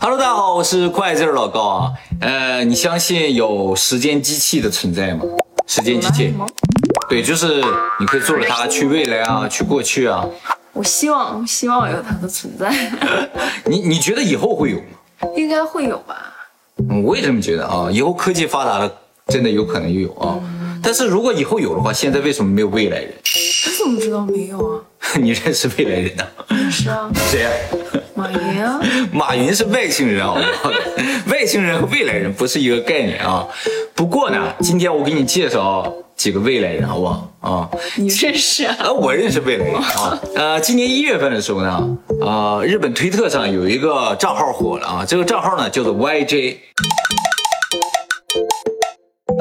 [0.00, 1.92] Hello，大家好，我是快字老高啊。
[2.20, 5.24] 呃，你相信有时间机器的存在吗？
[5.66, 6.32] 时间机器，
[7.08, 7.60] 对，就是
[7.98, 10.24] 你可以坐着它去未来啊，去过去啊。
[10.72, 12.72] 我希望，希望有它的存在。
[13.66, 15.28] 你你觉得以后会有吗？
[15.36, 16.32] 应该会有吧。
[16.88, 17.90] 嗯，我也这么觉得啊。
[17.90, 18.90] 以后科技发达了，
[19.26, 20.38] 真的有可能有啊。
[20.80, 23.12] 但是如果以后有的话，现在为什么没有未来人？
[23.66, 24.80] 你怎么知道没有啊？
[25.18, 26.24] 你认识未来人呢？
[26.50, 27.10] 认识啊。
[27.30, 27.50] 谁呀？
[28.18, 28.80] 马云啊。
[29.12, 30.70] 马云是外星人，好不好？
[31.30, 33.46] 外星人和未来人不是一个概念啊。
[33.94, 37.32] 不过呢，今天我给你介绍几个未来人，好不好？
[37.40, 38.74] 啊，你认识啊？
[38.82, 40.18] 啊，我认识未来人啊。
[40.34, 46.56] 呃，今年一月份的时候呢，呃，日本推特上有一个账号火了啊，这个账号呢叫做 YJ。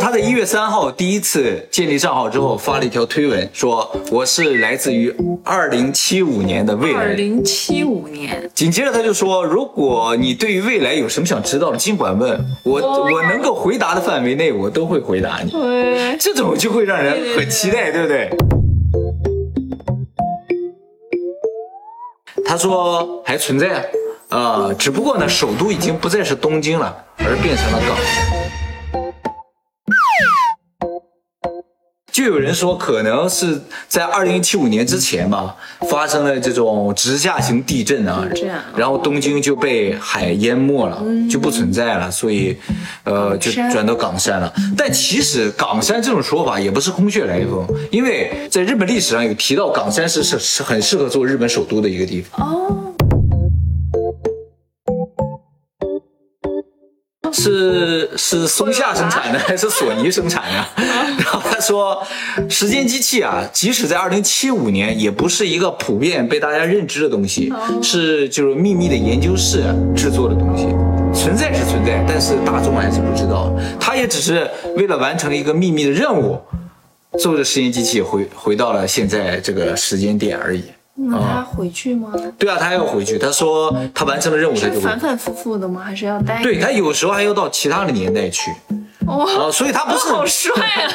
[0.07, 6.97] 他在一月三号第一次建立账号之后，发了一条推文，说我是来自于二零七五年的未来。
[6.97, 8.49] 二零七五年。
[8.53, 15.51] 紧接着他就说，如果你对于未来有什么想知道的，尽管问我，我能够回答的范围内，我都会回答你。
[15.51, 18.29] 对，这种就会让人很期待，对不对？
[22.45, 23.85] 他说还存在
[24.29, 28.46] 啊，啊，只不过呢，首都已经不再是东京了，而变成了冈
[32.17, 35.55] 就有人说，可能是在二零七五年之前吧，
[35.87, 42.57] 发生了这种直下型地震啊，这样，然后东京就被海淹没了，就不存在了，所以，
[43.03, 44.51] 呃，就转到冈山了。
[44.75, 52.49] 但其实冈山这种说法也不是空穴来风，因为在日本历史上有提到冈山是是是很适合做日本首都的一个地方。
[52.49, 52.86] 哦。
[57.47, 60.83] 是是松下生产的还 是索尼生产的？
[61.17, 62.05] 然后他说，
[62.49, 69.63] 时间机器啊，即使在二零七五年，也不是一个普遍被大家认知的东西，是就是秘密的研究室
[69.95, 70.65] 制作的东西，
[71.13, 73.51] 存在是存在，但是大众还是不知道。
[73.79, 76.39] 他也只是为了完成一个秘密的任务，
[77.19, 80.63] 坐着时间机器回回到了现在这个时间点而已。
[80.99, 82.11] 那他回去吗？
[82.39, 83.19] 对啊，他要回去。
[83.19, 85.81] 他说他完成了任务，他就反反复复的吗？
[85.83, 86.41] 还是要待？
[86.41, 88.51] 对他有时候还要到其他的年代去。
[89.05, 90.91] 哇，所以他不是好帅啊！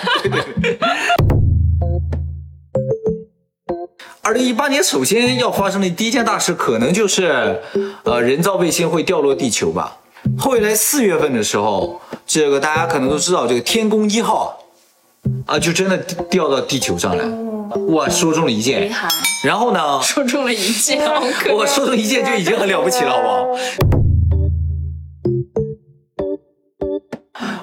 [4.22, 7.60] 二零一八年首先要发生的第一件大事，可能就是
[8.02, 9.96] 呃人造卫星会掉落地球吧。
[10.38, 14.58] 后来四月份的时候，这个大家可能都知道，这个天宫一号
[15.46, 15.96] 啊，就真的
[16.28, 17.24] 掉到地球上来。
[17.88, 18.90] 哇，说中了一件。
[19.44, 20.00] 然后呢？
[20.02, 21.00] 说中了一箭，
[21.52, 23.28] 我说中一件就已经很了不起了，好不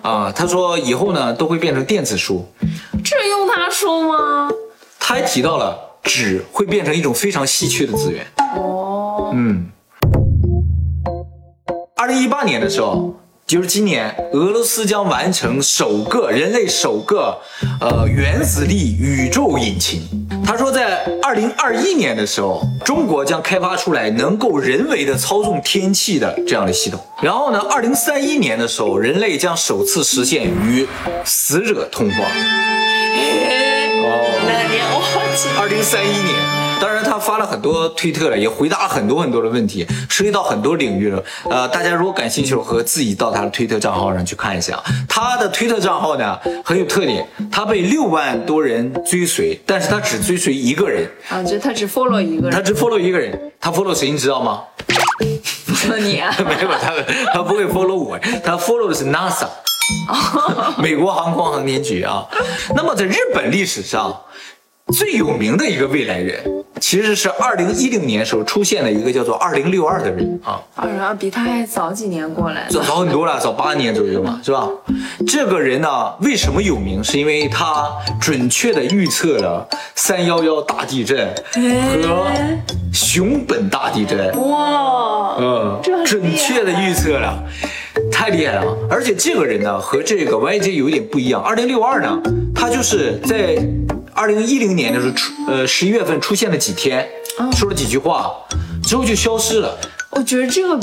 [0.02, 0.10] 好？
[0.10, 2.46] 啊，他说以后呢都会变成电子书。
[3.04, 4.50] 这用他说吗？
[5.00, 8.26] 他还提到了纸会变成一种非常稀缺的资源。
[8.58, 9.32] 哦。
[9.34, 9.70] 嗯。
[11.96, 13.14] 二零一八年的时候。
[13.50, 17.36] 就是今年，俄罗斯将完成首个人类首个，
[17.82, 20.04] 呃，原子力宇宙引擎。
[20.46, 27.04] 他说，在二零二一年的时候，中国将开发出来能够人为的操纵天气的这样的系统。
[27.24, 30.88] 然后呢，二零三一年的时候，人类将首次实现与
[31.26, 32.18] 死者通话。
[35.60, 36.36] 二零三一年。
[36.80, 41.22] 当然，他发了很多推特了，也回答了很多很多的问题，涉及到很多领域了。
[41.50, 44.82] 呃，大家如果感兴趣，和自己到他的推特账号上去看一下。
[45.08, 51.10] 他的推特账号呢很有特点，他被六万多人追随，但是他只追随一个人。
[51.28, 52.52] 啊，就他只 follow 一个人。
[52.52, 54.64] 他只 follow 一个人，他 follow 谁你知道吗
[55.74, 56.34] ？follow 你啊？
[56.40, 56.94] 没有，他
[57.34, 59.48] 他不会 follow 我，他 follow 的是 NASA，
[60.78, 62.26] 美国航空航天局啊。
[62.74, 64.22] 那么在日本历史上。
[64.94, 66.40] 最有名的一个未来人，
[66.80, 70.60] 其实是二零一零年时候出现的一个叫做二零六二的人啊。
[70.76, 74.68] 二零二比他还早几年过来，早很多了，早八年左右嘛，是吧？
[75.28, 77.04] 这个人呢，为什么有名？
[77.04, 77.88] 是因为他
[78.20, 82.28] 准确的预测了三幺幺大地震和
[82.92, 84.32] 熊本大地震。
[84.50, 87.44] 哇，嗯，准确的预测了，
[88.12, 88.64] 太厉害了。
[88.90, 91.42] 而且这个人呢，和这个 YJ 有一点不一样。
[91.42, 92.20] 二零六二呢，
[92.56, 93.56] 他就是在。
[94.20, 97.08] 二零一零年的时候出，呃，十一月份出现了几天，
[97.56, 98.30] 说了几句话，
[98.84, 99.78] 之后就消失了。
[100.10, 100.78] 我觉得这个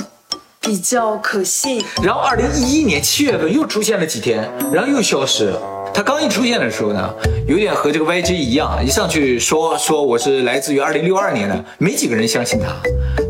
[0.58, 1.84] 比较可信。
[2.02, 5.60] 然后二零一一年七月份又出现了几天，然后又消失了。
[5.92, 7.12] 他刚一出现的时候呢，
[7.46, 12.68] 有点和这个 YG 一样，一上去说说我是来自于二零六二年的，没几个人相信他，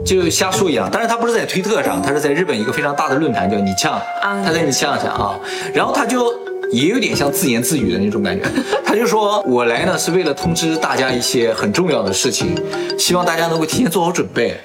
[0.05, 0.89] 就瞎说一样。
[0.93, 5.37] 但是他不是在推特上，他是在日本一个非常大的论坛叫你呛，他在你呛上啊，
[5.75, 6.33] 然后他就。
[6.73, 8.49] 也有点像自言自语的那种感觉，
[8.85, 12.55] 他就说：“我来呢是为了通知大家一些很重要的事情，
[12.99, 14.57] 希望大家能够提前做好准备。”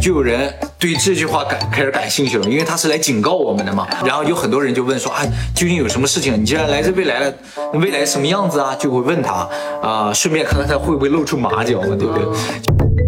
[0.00, 3.84] 就有人对这句话感开始感兴趣了，因为他是来警告我们的嘛。
[4.04, 6.40] 然后有很多人就问说，哎，究竟有什么事情？
[6.40, 7.34] 你既然来自未来了，
[7.74, 8.76] 未来什么样子啊？
[8.78, 9.48] 就会问他
[9.82, 13.07] 啊、顺便看看他会不会露出马脚嘛，对不对？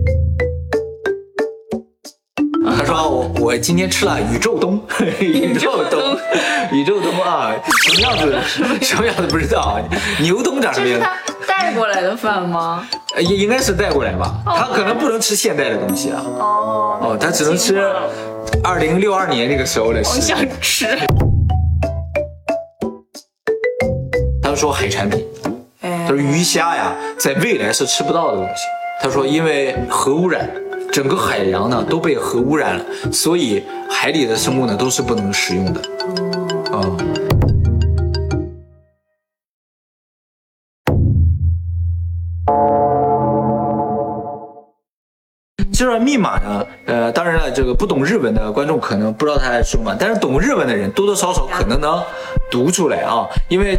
[3.41, 4.81] 我我今天吃了宇宙冬，
[5.19, 6.17] 宇宙冬，
[6.73, 7.53] 宇宙冬啊，
[7.89, 8.39] 什么样子？
[8.85, 9.81] 什么样子不知道啊？
[10.21, 11.01] 牛冬长什么样？
[11.01, 12.87] 这是他带过来的饭吗？
[13.17, 16.23] 呃也应该是带过来吧，他可能不能吃现代的东西啊。
[16.39, 17.85] 哦，哦，他只能吃
[18.63, 20.87] 二零六二年那个时候的我想吃。
[24.43, 25.25] 他说海产品，
[25.81, 28.63] 哎他说鱼虾呀，在未来是吃不到的东西。
[29.03, 30.49] 他说因为核污染，
[30.93, 35.81] 整个海洋呢都被核污染了，所以海里的生物呢都是不能食用的。
[36.73, 36.97] 哦。
[45.73, 52.05] 这段密码呢，呃，当然了，这个不懂日文的观众可能不知道他在说什么，但是懂日文的人多多少少可能能
[52.51, 53.79] 读出来啊，因为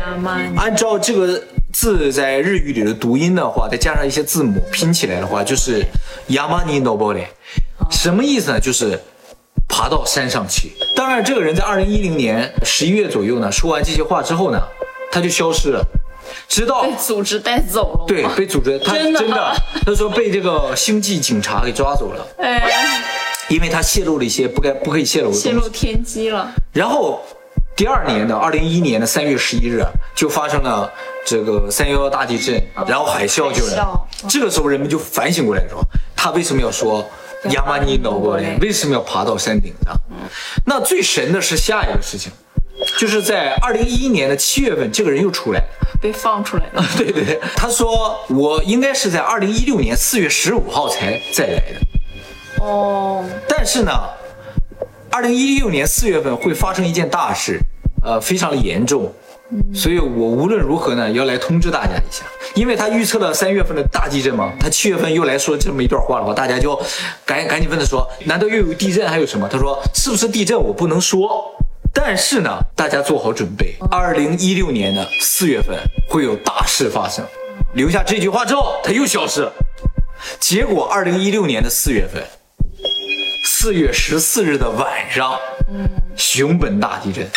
[0.55, 1.41] 按照这个
[1.73, 5.85] 字在日语里的读音的话，再加上一些字母拼起来的话，就是
[6.29, 7.23] yamani nobore，
[7.89, 8.59] 什么意思呢？
[8.59, 8.99] 就是
[9.67, 10.71] 爬到山上去。
[10.95, 14.61] 当然，这个人在二零一零年十一月左右呢，说完这些话之后呢，
[15.11, 15.83] 他就消失了，
[16.47, 18.05] 直到被组织带走了。
[18.07, 19.53] 对被组织，他真的真的，
[19.85, 22.69] 他说被这个星际警察给抓走了，哎，
[23.49, 25.67] 因为他泄露了一些不该不可以泄露的泄露。
[25.69, 26.53] 天机了。
[26.73, 27.21] 然后
[27.81, 29.83] 第二年的二零一一年的三月十一日，
[30.13, 30.87] 就发生了
[31.25, 33.65] 这个三幺幺大地震，然后海啸就。
[34.29, 35.83] 这个时候人们就反省过来说，
[36.15, 37.03] 他为什么要说
[37.45, 39.99] 亚麻尼 no 波为什么要爬到山顶上？
[40.63, 42.31] 那最神的是下一个事情，
[42.99, 45.65] 就是在二零一一年的七月份，这个人又出来了。
[45.99, 46.85] 被放出来了。
[46.95, 53.91] 对对对，他说我应该是在二零一六年四月十五号才再来的，哦，但是呢，
[55.09, 57.59] 二零一六年四月份会发生一件大事，
[58.03, 59.13] 呃，非常的严重，
[59.73, 62.23] 所以我无论如何呢，要来通知大家一下，
[62.55, 66.79] 因为他预测了三月份的大地震嘛，他七月份又来说这么一段话的话，大家就
[67.25, 69.47] 赶赶紧问他说，难道又有地震还有什么？
[69.47, 71.53] 他说是不是地震我不能说。
[71.93, 75.77] 但是呢，大家做好准备，二零一六年的四月份
[76.07, 77.23] 会有大事发生。
[77.73, 79.51] 留下这句话之后，他又消失了。
[80.39, 82.23] 结果二零一六年的四月份，
[83.43, 85.37] 四月十四日的晚上，
[86.15, 87.27] 熊本大地震。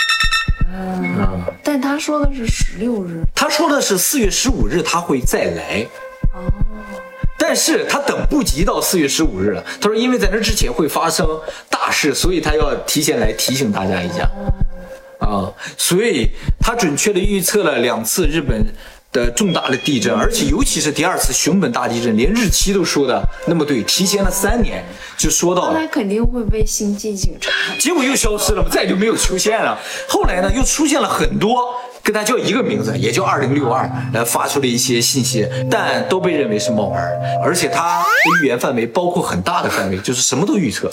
[1.62, 3.22] 但他说的是十六日。
[3.34, 5.86] 他说的是四月十五日他会再来，
[7.38, 9.64] 但是他等不及到四月十五日了。
[9.80, 11.26] 他说，因为在那之前会发生
[11.68, 14.30] 大事，所以他要提前来提醒大家一下。
[15.20, 16.28] 啊，所以
[16.60, 18.66] 他准确的预测了两次日本
[19.14, 24.84] 的重大的地震，而且尤其是第二次熊本大地震，连日期都说的那么对，提前了三年
[25.16, 25.80] 就说到了。
[25.80, 27.50] 那肯定会被星际警察。
[27.78, 29.78] 结果又消失了，再就没有出现了。
[30.08, 36.98] 后来呢，又出现了很多跟他叫一个名字，也叫二零六二，来发出了一些信息，但都被认为是冒牌，
[37.40, 40.90] 而且他的预言范围包括很大的范围，就是什么都预测。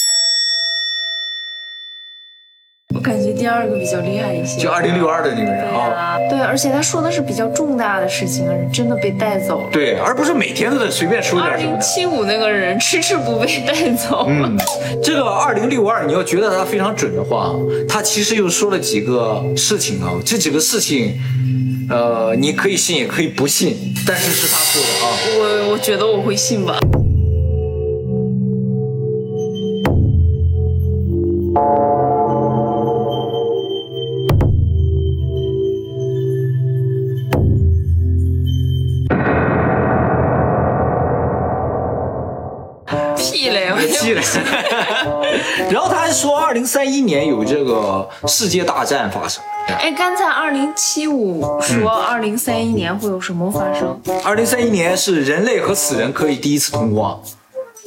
[3.01, 4.61] 我感觉第二个比较厉害一些。
[4.61, 9.69] 就二零六二的那个人啊，啊，对，而且他说的是比较重大的事情，真的被带走了。
[9.71, 11.81] 对，而不是每天都在随便说点什么二零。
[11.81, 14.27] 七五那个人迟迟不被带走。
[14.29, 14.55] 嗯，
[15.03, 17.55] 这个二零六二，你要觉得他非常准的话，
[17.89, 21.19] 他其实又说了几个事情啊，这几个事情，
[21.89, 25.17] 呃，你可以信也可以不信，但是是他说的啊。
[25.39, 26.77] 我我觉得我会信吧。
[44.01, 44.21] 气了。
[45.69, 49.43] 然后他还说，二零三一年有这个世界大战发生。
[49.67, 53.97] 哎，刚才二零七五说二零三一年会有什么发生？
[54.25, 57.19] 二零三一年是人类和死人可以第一次通话，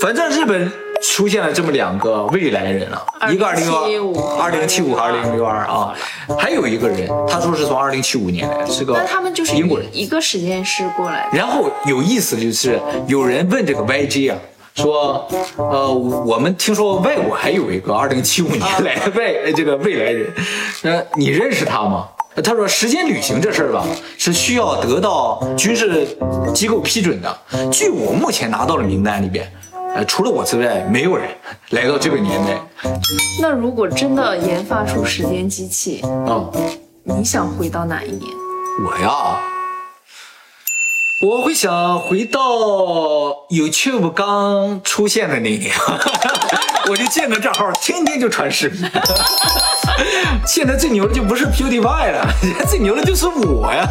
[0.01, 5.93] 反正日本出现了这么两个未来人啊，一个二零2075二零七五和二零六二啊，
[6.39, 9.87] 还有一个人，他说是从二零七五年来的，是个那他们就是英国人。
[9.93, 11.37] 一个实验室过来的。
[11.37, 14.39] 然后有意思的就是有人问这个 YG 啊，
[14.75, 15.27] 说，
[15.57, 20.33] 呃，我们听说外国还有一个二零七五 年来的外呃这个未来人，
[20.83, 22.09] 呃，你认识他吗？
[22.43, 23.87] 他说时间旅行这事儿吧，
[24.19, 26.05] 是需要得到军事
[26.53, 27.39] 机构批准的。
[27.71, 29.49] 据我目前拿到的名单里边，
[29.95, 31.29] 呃，除了我之外，没有人
[31.71, 32.61] 来到这个年代
[33.41, 36.51] 那如果真的研发出时间机器，啊。
[37.07, 38.23] 你想回到哪一年？
[38.83, 39.39] 我呀，
[41.21, 42.41] 我会想回到
[43.49, 45.73] YouTube 刚出现的那一年。
[46.91, 48.85] 我就建个账号，天天就传视频。
[50.47, 53.87] 现在最牛的就不是 PewDiePie 了，现在最牛的就是我呀。